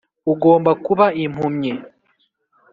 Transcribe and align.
ugomba 0.31 0.71
kuba 0.85 1.05
impumyi 1.23 1.71